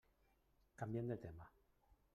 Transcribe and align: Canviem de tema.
Canviem 0.79 1.09
de 1.13 1.17
tema. 1.27 1.45